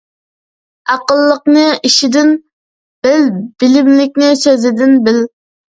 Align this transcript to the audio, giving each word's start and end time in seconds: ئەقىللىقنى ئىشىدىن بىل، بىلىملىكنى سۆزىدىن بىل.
ئەقىللىقنى 0.93 1.65
ئىشىدىن 1.91 2.33
بىل، 3.09 3.29
بىلىملىكنى 3.37 4.33
سۆزىدىن 4.43 5.01
بىل. 5.09 5.25